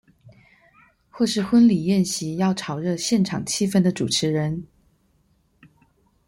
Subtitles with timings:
[1.11, 4.65] 或是婚禮宴席要炒熱現場氣氛的主持人